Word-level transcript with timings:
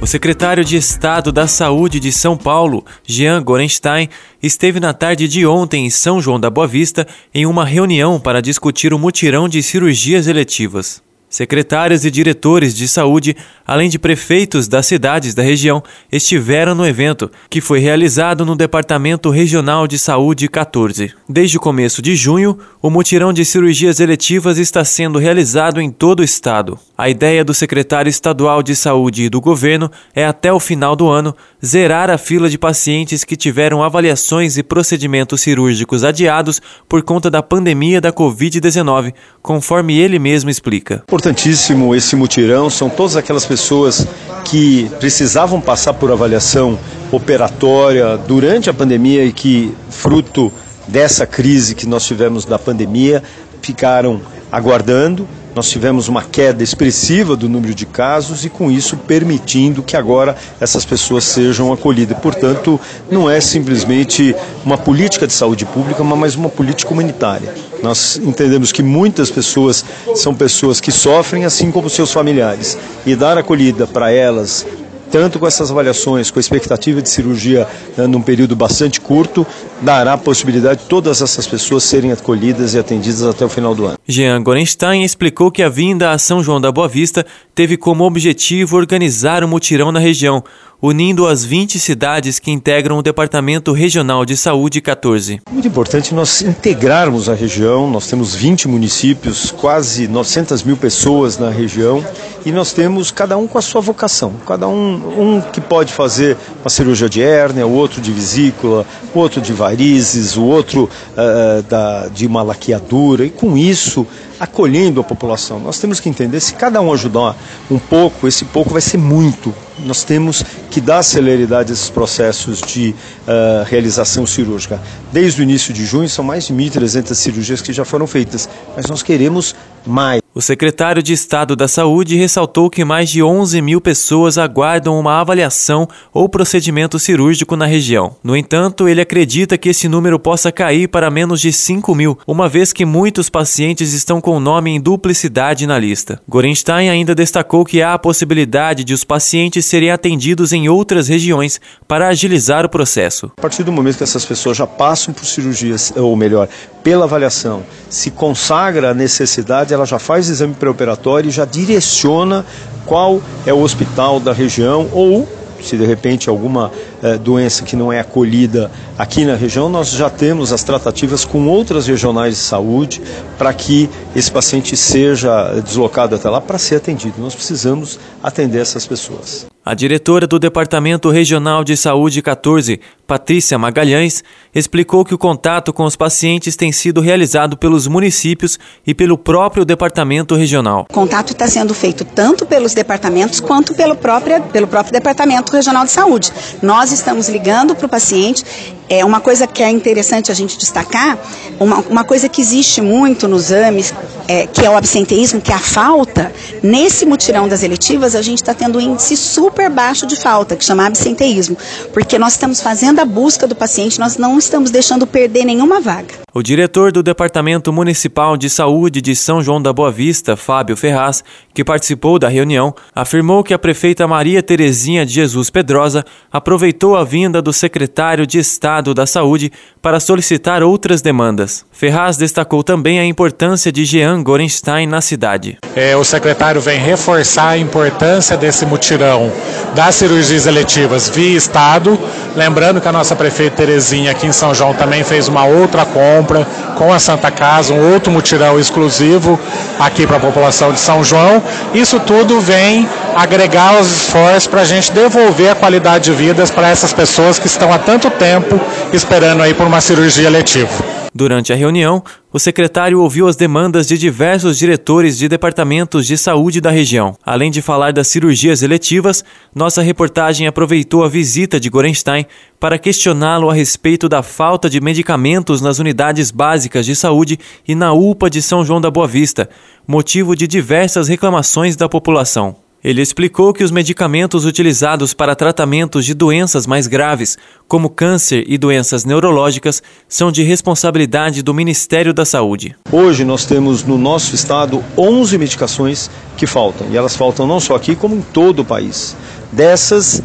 O 0.00 0.06
secretário 0.06 0.64
de 0.64 0.76
Estado 0.76 1.32
da 1.32 1.48
Saúde 1.48 1.98
de 1.98 2.12
São 2.12 2.36
Paulo, 2.36 2.84
Jean 3.04 3.42
Gorenstein, 3.42 4.08
esteve 4.40 4.78
na 4.78 4.94
tarde 4.94 5.26
de 5.26 5.44
ontem 5.44 5.86
em 5.86 5.90
São 5.90 6.22
João 6.22 6.38
da 6.38 6.48
Boa 6.48 6.68
Vista 6.68 7.04
em 7.34 7.44
uma 7.44 7.64
reunião 7.64 8.20
para 8.20 8.40
discutir 8.40 8.94
o 8.94 8.98
mutirão 8.98 9.48
de 9.48 9.60
cirurgias 9.60 10.28
eletivas. 10.28 11.02
Secretários 11.30 12.06
e 12.06 12.10
diretores 12.10 12.74
de 12.74 12.88
saúde, 12.88 13.36
além 13.66 13.90
de 13.90 13.98
prefeitos 13.98 14.66
das 14.66 14.86
cidades 14.86 15.34
da 15.34 15.42
região, 15.42 15.82
estiveram 16.10 16.74
no 16.74 16.86
evento, 16.86 17.30
que 17.50 17.60
foi 17.60 17.80
realizado 17.80 18.46
no 18.46 18.56
Departamento 18.56 19.28
Regional 19.28 19.86
de 19.86 19.98
Saúde 19.98 20.48
14. 20.48 21.12
Desde 21.28 21.58
o 21.58 21.60
começo 21.60 22.00
de 22.00 22.16
junho, 22.16 22.58
o 22.80 22.88
mutirão 22.88 23.30
de 23.30 23.44
cirurgias 23.44 24.00
eletivas 24.00 24.56
está 24.56 24.82
sendo 24.86 25.18
realizado 25.18 25.82
em 25.82 25.90
todo 25.90 26.20
o 26.20 26.24
estado. 26.24 26.78
A 26.96 27.10
ideia 27.10 27.44
do 27.44 27.52
secretário 27.52 28.08
estadual 28.08 28.62
de 28.62 28.74
saúde 28.74 29.24
e 29.24 29.28
do 29.28 29.40
governo 29.40 29.90
é, 30.14 30.24
até 30.24 30.50
o 30.50 30.58
final 30.58 30.96
do 30.96 31.08
ano, 31.08 31.36
zerar 31.64 32.08
a 32.08 32.16
fila 32.16 32.48
de 32.48 32.56
pacientes 32.56 33.22
que 33.22 33.36
tiveram 33.36 33.82
avaliações 33.82 34.56
e 34.56 34.62
procedimentos 34.62 35.42
cirúrgicos 35.42 36.04
adiados 36.04 36.60
por 36.88 37.02
conta 37.02 37.30
da 37.30 37.42
pandemia 37.42 38.00
da 38.00 38.12
Covid-19, 38.12 39.12
conforme 39.42 39.98
ele 39.98 40.18
mesmo 40.18 40.48
explica 40.48 41.04
importantíssimo 41.18 41.96
esse 41.96 42.14
mutirão. 42.14 42.70
São 42.70 42.88
todas 42.88 43.16
aquelas 43.16 43.44
pessoas 43.44 44.06
que 44.44 44.88
precisavam 45.00 45.60
passar 45.60 45.92
por 45.94 46.12
avaliação 46.12 46.78
operatória 47.10 48.16
durante 48.16 48.70
a 48.70 48.74
pandemia 48.74 49.24
e 49.24 49.32
que, 49.32 49.74
fruto 49.90 50.52
dessa 50.86 51.26
crise 51.26 51.74
que 51.74 51.86
nós 51.86 52.04
tivemos 52.06 52.44
da 52.44 52.56
pandemia, 52.56 53.20
ficaram 53.60 54.20
aguardando 54.50 55.28
nós 55.58 55.68
tivemos 55.68 56.06
uma 56.06 56.22
queda 56.22 56.62
expressiva 56.62 57.34
do 57.34 57.48
número 57.48 57.74
de 57.74 57.84
casos 57.84 58.44
e, 58.44 58.48
com 58.48 58.70
isso, 58.70 58.96
permitindo 58.96 59.82
que 59.82 59.96
agora 59.96 60.36
essas 60.60 60.84
pessoas 60.84 61.24
sejam 61.24 61.72
acolhidas. 61.72 62.16
Portanto, 62.18 62.80
não 63.10 63.28
é 63.28 63.40
simplesmente 63.40 64.36
uma 64.64 64.78
política 64.78 65.26
de 65.26 65.32
saúde 65.32 65.66
pública, 65.66 66.04
mas 66.04 66.36
uma 66.36 66.48
política 66.48 66.92
humanitária. 66.92 67.52
Nós 67.82 68.20
entendemos 68.22 68.70
que 68.70 68.84
muitas 68.84 69.32
pessoas 69.32 69.84
são 70.14 70.32
pessoas 70.32 70.78
que 70.78 70.92
sofrem, 70.92 71.44
assim 71.44 71.72
como 71.72 71.90
seus 71.90 72.12
familiares, 72.12 72.78
e 73.04 73.16
dar 73.16 73.36
acolhida 73.36 73.84
para 73.84 74.12
elas 74.12 74.64
tanto 75.10 75.38
com 75.38 75.46
essas 75.46 75.70
avaliações, 75.70 76.30
com 76.30 76.38
a 76.38 76.40
expectativa 76.40 77.02
de 77.02 77.08
cirurgia 77.08 77.66
né, 77.96 78.06
num 78.06 78.22
período 78.22 78.54
bastante 78.54 79.00
curto, 79.00 79.46
dará 79.82 80.14
a 80.14 80.18
possibilidade 80.18 80.82
de 80.82 80.86
todas 80.86 81.22
essas 81.22 81.46
pessoas 81.46 81.84
serem 81.84 82.12
acolhidas 82.12 82.74
e 82.74 82.78
atendidas 82.78 83.22
até 83.22 83.44
o 83.44 83.48
final 83.48 83.74
do 83.74 83.86
ano. 83.86 83.98
Jean 84.06 84.42
Gorenstein 84.42 85.04
explicou 85.04 85.50
que 85.50 85.62
a 85.62 85.68
vinda 85.68 86.10
a 86.10 86.18
São 86.18 86.42
João 86.42 86.60
da 86.60 86.72
Boa 86.72 86.88
Vista 86.88 87.24
teve 87.54 87.76
como 87.76 88.04
objetivo 88.04 88.76
organizar 88.76 89.44
um 89.44 89.48
mutirão 89.48 89.90
na 89.90 89.98
região, 89.98 90.42
unindo 90.80 91.26
as 91.26 91.44
20 91.44 91.78
cidades 91.78 92.38
que 92.38 92.50
integram 92.50 92.98
o 92.98 93.02
Departamento 93.02 93.72
Regional 93.72 94.24
de 94.24 94.36
Saúde 94.36 94.80
14. 94.80 95.40
Muito 95.50 95.66
importante 95.66 96.14
nós 96.14 96.40
integrarmos 96.40 97.28
a 97.28 97.34
região, 97.34 97.90
nós 97.90 98.06
temos 98.06 98.34
20 98.34 98.68
municípios, 98.68 99.50
quase 99.50 100.06
900 100.06 100.62
mil 100.62 100.76
pessoas 100.76 101.36
na 101.36 101.50
região. 101.50 102.04
E 102.46 102.52
nós 102.52 102.72
temos 102.72 103.10
cada 103.10 103.36
um 103.36 103.46
com 103.46 103.58
a 103.58 103.62
sua 103.62 103.80
vocação, 103.80 104.32
cada 104.46 104.68
um, 104.68 105.36
um 105.36 105.40
que 105.40 105.60
pode 105.60 105.92
fazer 105.92 106.36
uma 106.60 106.70
cirurgia 106.70 107.08
de 107.08 107.20
hérnia, 107.20 107.66
o 107.66 107.72
outro 107.72 108.00
de 108.00 108.12
vesícula, 108.12 108.86
o 109.12 109.18
outro 109.18 109.40
de 109.40 109.52
varizes, 109.52 110.36
o 110.36 110.44
outro 110.44 110.88
uh, 111.12 111.62
da, 111.64 112.06
de 112.06 112.26
uma 112.26 112.42
laqueadura. 112.42 113.26
E 113.26 113.30
com 113.30 113.58
isso 113.58 114.06
acolhendo 114.38 115.00
a 115.00 115.04
população. 115.04 115.58
Nós 115.58 115.78
temos 115.78 116.00
que 116.00 116.08
entender, 116.08 116.40
se 116.40 116.54
cada 116.54 116.80
um 116.80 116.92
ajudar 116.92 117.36
um 117.70 117.78
pouco, 117.78 118.26
esse 118.28 118.44
pouco 118.44 118.70
vai 118.70 118.80
ser 118.80 118.98
muito. 118.98 119.54
Nós 119.80 120.04
temos 120.04 120.44
que 120.70 120.80
dar 120.80 121.02
celeridade 121.02 121.70
a 121.70 121.74
esses 121.74 121.90
processos 121.90 122.60
de 122.60 122.94
uh, 123.26 123.64
realização 123.66 124.26
cirúrgica. 124.26 124.80
Desde 125.12 125.40
o 125.40 125.44
início 125.44 125.72
de 125.72 125.84
junho, 125.84 126.08
são 126.08 126.24
mais 126.24 126.46
de 126.46 126.54
1.300 126.54 127.14
cirurgias 127.14 127.60
que 127.60 127.72
já 127.72 127.84
foram 127.84 128.06
feitas, 128.06 128.48
mas 128.76 128.86
nós 128.86 129.02
queremos 129.02 129.54
mais. 129.86 130.20
O 130.38 130.40
secretário 130.40 131.02
de 131.02 131.12
Estado 131.12 131.56
da 131.56 131.66
Saúde 131.66 132.14
ressaltou 132.14 132.70
que 132.70 132.84
mais 132.84 133.10
de 133.10 133.20
11 133.20 133.60
mil 133.60 133.80
pessoas 133.80 134.38
aguardam 134.38 134.96
uma 134.96 135.20
avaliação 135.20 135.88
ou 136.14 136.28
procedimento 136.28 136.96
cirúrgico 136.96 137.56
na 137.56 137.66
região. 137.66 138.14
No 138.22 138.36
entanto, 138.36 138.86
ele 138.86 139.00
acredita 139.00 139.58
que 139.58 139.70
esse 139.70 139.88
número 139.88 140.16
possa 140.16 140.52
cair 140.52 140.86
para 140.86 141.10
menos 141.10 141.40
de 141.40 141.52
5 141.52 141.92
mil, 141.92 142.16
uma 142.24 142.48
vez 142.48 142.72
que 142.72 142.84
muitos 142.84 143.28
pacientes 143.28 143.92
estão 143.92 144.20
com 144.20 144.36
o 144.36 144.38
nome 144.38 144.70
em 144.70 144.80
duplicidade 144.80 145.66
na 145.66 145.76
lista. 145.76 146.22
Gorenstein 146.28 146.88
ainda 146.88 147.16
destacou 147.16 147.64
que 147.64 147.82
há 147.82 147.94
a 147.94 147.98
possibilidade 147.98 148.84
de 148.84 148.94
os 148.94 149.02
pacientes 149.02 149.66
serem 149.66 149.90
atendidos 149.90 150.52
em 150.52 150.68
outras 150.68 151.08
regiões 151.08 151.60
para 151.88 152.06
agilizar 152.06 152.64
o 152.64 152.68
processo. 152.68 153.32
A 153.36 153.42
partir 153.42 153.64
do 153.64 153.72
momento 153.72 153.96
que 153.96 154.04
essas 154.04 154.24
pessoas 154.24 154.56
já 154.56 154.68
passam 154.68 155.12
por 155.12 155.26
cirurgias, 155.26 155.92
ou 155.96 156.14
melhor, 156.14 156.48
pela 156.84 157.06
avaliação, 157.06 157.64
se 157.90 158.12
consagra 158.12 158.90
a 158.90 158.94
necessidade, 158.94 159.74
ela 159.74 159.84
já 159.84 159.98
faz 159.98 160.27
exame 160.32 160.54
pré-operatório 160.54 161.28
e 161.28 161.32
já 161.32 161.44
direciona 161.44 162.44
qual 162.86 163.20
é 163.44 163.52
o 163.52 163.60
hospital 163.60 164.18
da 164.20 164.32
região 164.32 164.88
ou 164.92 165.28
se 165.62 165.76
de 165.76 165.84
repente 165.84 166.28
alguma 166.28 166.70
eh, 167.02 167.18
doença 167.18 167.64
que 167.64 167.76
não 167.76 167.92
é 167.92 168.00
acolhida 168.00 168.70
aqui 168.96 169.24
na 169.24 169.34
região, 169.34 169.68
nós 169.68 169.90
já 169.90 170.08
temos 170.08 170.52
as 170.52 170.62
tratativas 170.62 171.24
com 171.24 171.46
outras 171.48 171.86
regionais 171.86 172.34
de 172.34 172.40
saúde 172.40 173.02
para 173.36 173.52
que 173.52 173.88
esse 174.14 174.30
paciente 174.30 174.76
seja 174.76 175.60
deslocado 175.60 176.14
até 176.14 176.28
lá 176.28 176.40
para 176.40 176.58
ser 176.58 176.76
atendido. 176.76 177.14
Nós 177.18 177.34
precisamos 177.34 177.98
atender 178.22 178.60
essas 178.60 178.86
pessoas. 178.86 179.46
A 179.64 179.74
diretora 179.74 180.26
do 180.26 180.38
Departamento 180.38 181.10
Regional 181.10 181.62
de 181.62 181.76
Saúde 181.76 182.22
14, 182.22 182.80
Patrícia 183.08 183.56
Magalhães, 183.56 184.22
explicou 184.54 185.02
que 185.02 185.14
o 185.14 185.18
contato 185.18 185.72
com 185.72 185.84
os 185.84 185.96
pacientes 185.96 186.56
tem 186.56 186.70
sido 186.70 187.00
realizado 187.00 187.56
pelos 187.56 187.86
municípios 187.86 188.58
e 188.86 188.94
pelo 188.94 189.16
próprio 189.16 189.64
departamento 189.64 190.34
regional. 190.34 190.84
O 190.90 190.92
contato 190.92 191.32
está 191.32 191.48
sendo 191.48 191.72
feito 191.72 192.04
tanto 192.04 192.44
pelos 192.44 192.74
departamentos 192.74 193.40
quanto 193.40 193.74
pelo 193.74 193.96
próprio, 193.96 194.42
pelo 194.42 194.66
próprio 194.66 194.92
Departamento 194.92 195.50
Regional 195.50 195.86
de 195.86 195.90
Saúde. 195.90 196.30
Nós 196.60 196.92
estamos 196.92 197.30
ligando 197.30 197.74
para 197.74 197.86
o 197.86 197.88
paciente 197.88 198.44
é 198.88 199.04
uma 199.04 199.20
coisa 199.20 199.46
que 199.46 199.62
é 199.62 199.70
interessante 199.70 200.32
a 200.32 200.34
gente 200.34 200.56
destacar, 200.56 201.18
uma, 201.60 201.80
uma 201.80 202.04
coisa 202.04 202.28
que 202.28 202.40
existe 202.40 202.80
muito 202.80 203.28
nos 203.28 203.52
AMES, 203.52 203.92
é, 204.26 204.46
que 204.46 204.64
é 204.64 204.70
o 204.70 204.76
absenteísmo, 204.76 205.40
que 205.40 205.52
é 205.52 205.54
a 205.54 205.58
falta. 205.58 206.32
Nesse 206.62 207.04
mutirão 207.04 207.46
das 207.46 207.62
eletivas, 207.62 208.14
a 208.14 208.22
gente 208.22 208.38
está 208.38 208.54
tendo 208.54 208.78
um 208.78 208.80
índice 208.80 209.16
super 209.16 209.68
baixo 209.68 210.06
de 210.06 210.16
falta, 210.16 210.56
que 210.56 210.64
chama 210.64 210.86
absenteísmo, 210.86 211.56
porque 211.92 212.18
nós 212.18 212.32
estamos 212.32 212.62
fazendo 212.62 212.97
a 213.00 213.04
busca 213.04 213.46
do 213.46 213.54
paciente, 213.54 213.98
nós 213.98 214.16
não 214.16 214.38
estamos 214.38 214.70
deixando 214.70 215.06
perder 215.06 215.44
nenhuma 215.44 215.80
vaga. 215.80 216.14
O 216.38 216.42
diretor 216.42 216.92
do 216.92 217.02
Departamento 217.02 217.72
Municipal 217.72 218.36
de 218.36 218.48
Saúde 218.48 219.00
de 219.00 219.16
São 219.16 219.42
João 219.42 219.60
da 219.60 219.72
Boa 219.72 219.90
Vista, 219.90 220.36
Fábio 220.36 220.76
Ferraz, 220.76 221.24
que 221.52 221.64
participou 221.64 222.16
da 222.16 222.28
reunião, 222.28 222.72
afirmou 222.94 223.42
que 223.42 223.52
a 223.52 223.58
prefeita 223.58 224.06
Maria 224.06 224.40
Terezinha 224.40 225.04
de 225.04 225.14
Jesus 225.14 225.50
Pedrosa 225.50 226.04
aproveitou 226.32 226.96
a 226.96 227.02
vinda 227.02 227.42
do 227.42 227.52
secretário 227.52 228.24
de 228.24 228.38
Estado 228.38 228.94
da 228.94 229.04
Saúde 229.04 229.50
para 229.82 229.98
solicitar 229.98 230.62
outras 230.62 231.02
demandas. 231.02 231.66
Ferraz 231.72 232.16
destacou 232.16 232.62
também 232.62 233.00
a 233.00 233.04
importância 233.04 233.72
de 233.72 233.84
Jean 233.84 234.22
Gorenstein 234.22 234.86
na 234.86 235.00
cidade. 235.00 235.58
É, 235.74 235.96
o 235.96 236.04
secretário 236.04 236.60
vem 236.60 236.78
reforçar 236.78 237.48
a 237.48 237.58
importância 237.58 238.36
desse 238.36 238.64
mutirão 238.64 239.32
das 239.74 239.96
cirurgias 239.96 240.46
eletivas 240.46 241.08
via 241.08 241.36
Estado. 241.36 241.98
Lembrando 242.36 242.80
que 242.80 242.86
a 242.86 242.92
nossa 242.92 243.16
prefeita 243.16 243.56
Terezinha 243.56 244.12
aqui 244.12 244.28
em 244.28 244.32
São 244.32 244.54
João 244.54 244.72
também 244.72 245.02
fez 245.02 245.26
uma 245.26 245.44
outra 245.44 245.84
compra 245.84 246.27
compra 246.28 246.46
com 246.74 246.92
a 246.92 246.98
Santa 246.98 247.30
Casa, 247.30 247.72
um 247.72 247.92
outro 247.92 248.12
mutirão 248.12 248.60
exclusivo 248.60 249.40
aqui 249.80 250.06
para 250.06 250.18
a 250.18 250.20
população 250.20 250.72
de 250.72 250.78
São 250.78 251.02
João. 251.02 251.42
Isso 251.74 251.98
tudo 252.00 252.40
vem 252.40 252.88
agregar 253.16 253.80
os 253.80 253.90
esforços 253.90 254.46
para 254.46 254.60
a 254.60 254.64
gente 254.64 254.92
devolver 254.92 255.50
a 255.50 255.54
qualidade 255.54 256.04
de 256.04 256.12
vidas 256.12 256.50
para 256.50 256.68
essas 256.68 256.92
pessoas 256.92 257.38
que 257.38 257.46
estão 257.46 257.72
há 257.72 257.78
tanto 257.78 258.10
tempo 258.10 258.60
esperando 258.92 259.42
aí 259.42 259.54
por 259.54 259.66
uma 259.66 259.80
cirurgia 259.80 260.28
letiva. 260.28 261.07
Durante 261.18 261.52
a 261.52 261.56
reunião, 261.56 262.00
o 262.32 262.38
secretário 262.38 263.00
ouviu 263.00 263.26
as 263.26 263.34
demandas 263.34 263.88
de 263.88 263.98
diversos 263.98 264.56
diretores 264.56 265.18
de 265.18 265.26
departamentos 265.26 266.06
de 266.06 266.16
saúde 266.16 266.60
da 266.60 266.70
região. 266.70 267.16
Além 267.26 267.50
de 267.50 267.60
falar 267.60 267.92
das 267.92 268.06
cirurgias 268.06 268.62
eletivas, 268.62 269.24
nossa 269.52 269.82
reportagem 269.82 270.46
aproveitou 270.46 271.02
a 271.02 271.08
visita 271.08 271.58
de 271.58 271.68
Gorenstein 271.68 272.24
para 272.60 272.78
questioná-lo 272.78 273.50
a 273.50 273.52
respeito 273.52 274.08
da 274.08 274.22
falta 274.22 274.70
de 274.70 274.80
medicamentos 274.80 275.60
nas 275.60 275.80
unidades 275.80 276.30
básicas 276.30 276.86
de 276.86 276.94
saúde 276.94 277.36
e 277.66 277.74
na 277.74 277.92
UPA 277.92 278.30
de 278.30 278.40
São 278.40 278.64
João 278.64 278.80
da 278.80 278.88
Boa 278.88 279.08
Vista, 279.08 279.50
motivo 279.88 280.36
de 280.36 280.46
diversas 280.46 281.08
reclamações 281.08 281.74
da 281.74 281.88
população. 281.88 282.67
Ele 282.88 283.02
explicou 283.02 283.52
que 283.52 283.62
os 283.62 283.70
medicamentos 283.70 284.46
utilizados 284.46 285.12
para 285.12 285.36
tratamentos 285.36 286.06
de 286.06 286.14
doenças 286.14 286.66
mais 286.66 286.86
graves, 286.86 287.36
como 287.68 287.90
câncer 287.90 288.46
e 288.48 288.56
doenças 288.56 289.04
neurológicas, 289.04 289.82
são 290.08 290.32
de 290.32 290.42
responsabilidade 290.42 291.42
do 291.42 291.52
Ministério 291.52 292.14
da 292.14 292.24
Saúde. 292.24 292.74
Hoje 292.90 293.26
nós 293.26 293.44
temos 293.44 293.84
no 293.84 293.98
nosso 293.98 294.34
estado 294.34 294.82
11 294.96 295.36
medicações 295.36 296.10
que 296.34 296.46
faltam, 296.46 296.86
e 296.90 296.96
elas 296.96 297.14
faltam 297.14 297.46
não 297.46 297.60
só 297.60 297.76
aqui, 297.76 297.94
como 297.94 298.14
em 298.14 298.22
todo 298.22 298.60
o 298.60 298.64
país. 298.64 299.14
Dessas, 299.52 300.22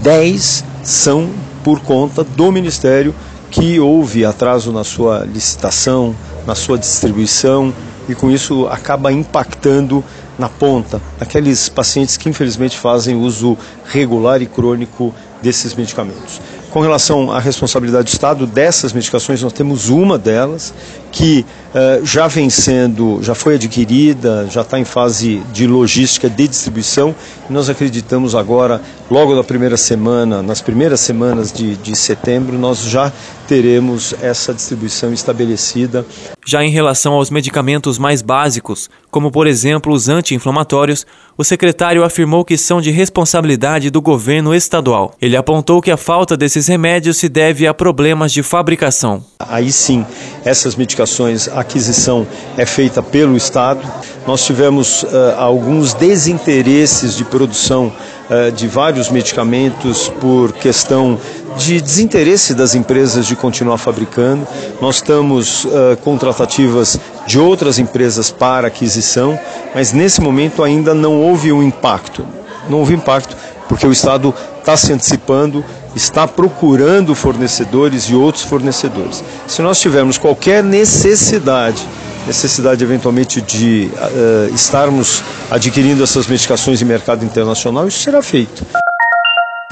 10 0.00 0.64
são 0.84 1.28
por 1.64 1.80
conta 1.80 2.22
do 2.22 2.52
Ministério 2.52 3.12
que 3.50 3.80
houve 3.80 4.24
atraso 4.24 4.70
na 4.70 4.84
sua 4.84 5.24
licitação, 5.24 6.14
na 6.46 6.54
sua 6.54 6.78
distribuição, 6.78 7.74
e 8.08 8.14
com 8.14 8.30
isso 8.30 8.68
acaba 8.68 9.10
impactando 9.12 10.04
na 10.38 10.48
ponta, 10.48 11.00
aqueles 11.20 11.68
pacientes 11.68 12.16
que 12.16 12.28
infelizmente 12.28 12.76
fazem 12.76 13.14
uso 13.16 13.56
regular 13.84 14.42
e 14.42 14.46
crônico 14.46 15.14
desses 15.44 15.74
medicamentos. 15.74 16.40
Com 16.70 16.80
relação 16.80 17.30
à 17.30 17.38
responsabilidade 17.38 18.06
do 18.06 18.12
Estado 18.12 18.46
dessas 18.48 18.92
medicações, 18.92 19.40
nós 19.40 19.52
temos 19.52 19.90
uma 19.90 20.18
delas 20.18 20.74
que 21.12 21.46
uh, 21.72 22.04
já 22.04 22.26
vem 22.26 22.50
sendo, 22.50 23.22
já 23.22 23.32
foi 23.32 23.54
adquirida, 23.54 24.48
já 24.50 24.62
está 24.62 24.80
em 24.80 24.84
fase 24.84 25.40
de 25.52 25.68
logística 25.68 26.28
de 26.28 26.48
distribuição. 26.48 27.14
E 27.48 27.52
nós 27.52 27.70
acreditamos 27.70 28.34
agora, 28.34 28.82
logo 29.08 29.36
na 29.36 29.44
primeira 29.44 29.76
semana, 29.76 30.42
nas 30.42 30.60
primeiras 30.60 30.98
semanas 30.98 31.52
de, 31.52 31.76
de 31.76 31.94
setembro, 31.94 32.58
nós 32.58 32.80
já 32.80 33.12
teremos 33.46 34.12
essa 34.20 34.52
distribuição 34.52 35.12
estabelecida. 35.12 36.04
Já 36.44 36.64
em 36.64 36.70
relação 36.70 37.12
aos 37.12 37.30
medicamentos 37.30 37.98
mais 37.98 38.20
básicos, 38.20 38.90
como 39.10 39.30
por 39.30 39.46
exemplo 39.46 39.92
os 39.92 40.08
anti-inflamatórios, 40.08 41.06
o 41.38 41.44
secretário 41.44 42.02
afirmou 42.02 42.44
que 42.44 42.56
são 42.58 42.80
de 42.80 42.90
responsabilidade 42.90 43.90
do 43.90 44.02
governo 44.02 44.54
estadual. 44.54 45.14
Ele 45.34 45.40
apontou 45.40 45.82
que 45.82 45.90
a 45.90 45.96
falta 45.96 46.36
desses 46.36 46.68
remédios 46.68 47.16
se 47.16 47.28
deve 47.28 47.66
a 47.66 47.74
problemas 47.74 48.30
de 48.30 48.40
fabricação. 48.40 49.20
Aí 49.40 49.72
sim, 49.72 50.06
essas 50.44 50.76
medicações, 50.76 51.48
a 51.48 51.58
aquisição 51.58 52.24
é 52.56 52.64
feita 52.64 53.02
pelo 53.02 53.36
Estado. 53.36 53.80
Nós 54.28 54.44
tivemos 54.46 55.02
uh, 55.02 55.08
alguns 55.36 55.92
desinteresses 55.92 57.16
de 57.16 57.24
produção 57.24 57.92
uh, 58.30 58.52
de 58.52 58.68
vários 58.68 59.10
medicamentos 59.10 60.08
por 60.20 60.52
questão 60.52 61.18
de 61.58 61.80
desinteresse 61.80 62.54
das 62.54 62.76
empresas 62.76 63.26
de 63.26 63.34
continuar 63.34 63.78
fabricando. 63.78 64.46
Nós 64.80 64.96
estamos 64.96 65.64
uh, 65.64 65.96
com 66.04 66.16
tratativas 66.16 66.96
de 67.26 67.40
outras 67.40 67.80
empresas 67.80 68.30
para 68.30 68.68
aquisição, 68.68 69.36
mas 69.74 69.92
nesse 69.92 70.20
momento 70.20 70.62
ainda 70.62 70.94
não 70.94 71.20
houve 71.20 71.50
um 71.50 71.60
impacto. 71.60 72.24
Não 72.68 72.78
houve 72.78 72.94
impacto 72.94 73.36
porque 73.68 73.86
o 73.86 73.92
Estado 73.92 74.34
está 74.58 74.76
se 74.76 74.92
antecipando, 74.92 75.64
está 75.94 76.26
procurando 76.26 77.14
fornecedores 77.14 78.04
e 78.04 78.14
outros 78.14 78.44
fornecedores. 78.44 79.22
Se 79.46 79.62
nós 79.62 79.80
tivermos 79.80 80.18
qualquer 80.18 80.62
necessidade, 80.62 81.86
necessidade 82.26 82.82
eventualmente 82.82 83.40
de 83.40 83.90
uh, 83.92 84.54
estarmos 84.54 85.22
adquirindo 85.50 86.02
essas 86.02 86.26
medicações 86.26 86.80
em 86.80 86.84
mercado 86.84 87.24
internacional, 87.24 87.86
isso 87.86 88.00
será 88.00 88.22
feito. 88.22 88.64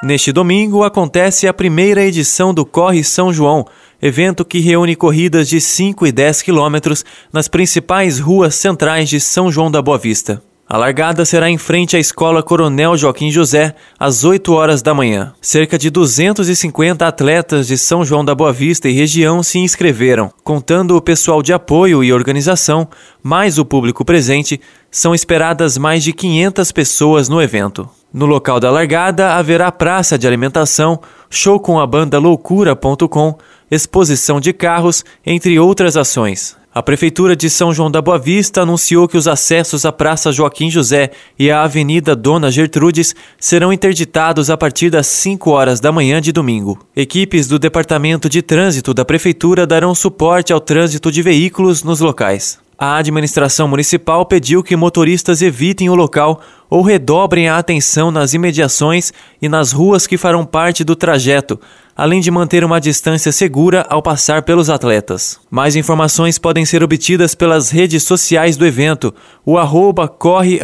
Neste 0.03 0.33
domingo 0.33 0.83
acontece 0.83 1.47
a 1.47 1.55
primeira 1.55 2.03
edição 2.03 2.53
do 2.53 2.67
Corre 2.67 3.05
São 3.05 3.33
João, 3.33 3.65
evento 4.01 4.45
que 4.45 4.59
reúne 4.59 4.97
corridas 4.97 5.49
de 5.49 5.61
5 5.61 6.05
e 6.09 6.11
10 6.11 6.43
quilômetros 6.43 7.05
nas 7.33 7.47
principais 7.47 8.19
ruas 8.19 8.57
centrais 8.57 9.09
de 9.09 9.21
São 9.21 9.51
João 9.51 9.71
da 9.71 9.81
Boa 9.81 9.99
Vista. 9.99 10.43
A 10.73 10.79
largada 10.79 11.27
será 11.27 11.51
em 11.51 11.59
frente 11.59 11.99
à 11.99 12.01
Escola 12.01 12.43
Coronel 12.43 12.97
Joaquim 12.97 13.31
José, 13.31 13.75
às 13.99 14.25
8 14.25 14.55
horas 14.55 14.81
da 14.81 14.95
manhã. 14.95 15.35
Cerca 15.39 15.77
de 15.77 15.91
250 15.91 17.07
atletas 17.07 17.67
de 17.67 17.77
São 17.77 18.03
João 18.03 18.25
da 18.25 18.35
Boa 18.35 18.55
Vista 18.55 18.89
e 18.89 18.93
região 18.93 19.43
se 19.43 19.59
inscreveram. 19.59 20.33
Contando 20.43 20.97
o 20.97 21.03
pessoal 21.03 21.43
de 21.43 21.53
apoio 21.53 22.03
e 22.03 22.11
organização, 22.11 22.89
mais 23.23 23.59
o 23.59 23.67
público 23.67 24.03
presente, 24.03 24.59
são 24.91 25.15
esperadas 25.15 25.77
mais 25.77 26.03
de 26.03 26.15
500 26.15 26.73
pessoas 26.73 27.29
no 27.29 27.43
evento. 27.43 27.87
No 28.11 28.25
local 28.25 28.59
da 28.59 28.71
largada 28.71 29.35
haverá 29.35 29.71
praça 29.71 30.17
de 30.17 30.27
alimentação, 30.27 30.99
show 31.29 31.61
com 31.61 31.79
a 31.79 31.87
banda 31.87 32.19
Loucura.com, 32.19 33.37
exposição 33.71 34.41
de 34.41 34.55
carros, 34.55 35.05
entre 35.27 35.59
outras 35.59 35.99
ações. 35.99 36.62
A 36.75 36.83
Prefeitura 36.83 37.37
de 37.37 37.51
São 37.51 37.75
João 37.75 37.91
da 37.91 38.01
Boa 38.01 38.19
Vista 38.19 38.63
anunciou 38.63 39.07
que 39.07 39.19
os 39.19 39.29
acessos 39.29 39.85
à 39.85 39.93
Praça 39.93 40.33
Joaquim 40.33 40.71
José 40.71 41.11
e 41.39 41.51
à 41.51 41.65
Avenida 41.65 42.17
Dona 42.17 42.51
Gertrudes 42.51 43.15
serão 43.39 43.71
interditados 43.71 44.49
a 44.49 44.57
partir 44.57 44.89
das 44.89 45.07
5 45.07 45.51
horas 45.51 45.81
da 45.81 45.93
manhã 45.93 46.19
de 46.19 46.33
domingo. 46.33 46.79
Equipes 46.97 47.47
do 47.47 47.59
Departamento 47.59 48.27
de 48.27 48.41
Trânsito 48.41 48.95
da 48.95 49.05
Prefeitura 49.05 49.67
darão 49.67 49.95
suporte 49.95 50.51
ao 50.51 50.61
trânsito 50.61 51.13
de 51.13 51.21
veículos 51.21 51.83
nos 51.83 52.01
locais. 52.01 52.59
A 52.85 52.97
administração 52.97 53.69
municipal 53.69 54.27
pediu 54.27 54.61
que 54.61 54.75
motoristas 54.75 55.41
evitem 55.41 55.89
o 55.89 55.95
local 55.95 56.41
ou 56.69 56.83
redobrem 56.83 57.49
a 57.49 57.57
atenção 57.57 58.11
nas 58.11 58.35
imediações 58.35 59.13
e 59.41 59.49
nas 59.49 59.71
ruas 59.71 60.05
que 60.05 60.19
farão 60.19 60.45
parte 60.45 60.83
do 60.83 60.97
trajeto, 60.97 61.61
além 61.97 62.21
de 62.21 62.29
manter 62.29 62.65
uma 62.65 62.81
distância 62.81 63.31
segura 63.31 63.87
ao 63.89 64.03
passar 64.03 64.43
pelos 64.43 64.69
atletas. 64.69 65.39
Mais 65.49 65.77
informações 65.77 66.41
podem 66.41 66.65
ser 66.65 66.83
obtidas 66.83 67.37
pelas 67.37 67.71
redes 67.71 68.03
sociais 68.03 68.57
do 68.57 68.67
evento, 68.67 69.15
o 69.47 69.57
arroba 69.57 70.09
corre 70.09 70.59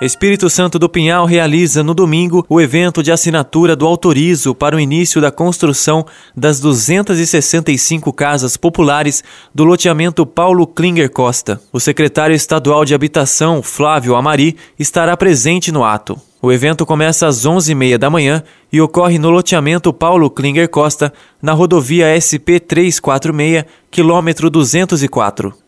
Espírito 0.00 0.48
Santo 0.48 0.78
do 0.78 0.88
Pinhal 0.88 1.26
realiza 1.26 1.82
no 1.82 1.92
domingo 1.92 2.46
o 2.48 2.60
evento 2.60 3.02
de 3.02 3.10
assinatura 3.10 3.74
do 3.74 3.84
autorizo 3.84 4.54
para 4.54 4.76
o 4.76 4.80
início 4.80 5.20
da 5.20 5.32
construção 5.32 6.06
das 6.36 6.60
265 6.60 8.12
casas 8.12 8.56
populares 8.56 9.24
do 9.52 9.64
loteamento 9.64 10.24
Paulo 10.24 10.68
Klinger 10.68 11.10
Costa. 11.10 11.60
O 11.72 11.80
secretário 11.80 12.36
estadual 12.36 12.84
de 12.84 12.94
Habitação, 12.94 13.60
Flávio 13.60 14.14
Amari, 14.14 14.56
estará 14.78 15.16
presente 15.16 15.72
no 15.72 15.84
ato. 15.84 16.16
O 16.40 16.52
evento 16.52 16.86
começa 16.86 17.26
às 17.26 17.44
11h30 17.44 17.98
da 17.98 18.08
manhã 18.08 18.44
e 18.72 18.80
ocorre 18.80 19.18
no 19.18 19.30
loteamento 19.30 19.92
Paulo 19.92 20.30
Klinger 20.30 20.68
Costa, 20.68 21.12
na 21.42 21.52
rodovia 21.52 22.14
SP 22.14 22.60
346, 22.60 23.64
quilômetro 23.90 24.48
204. 24.48 25.67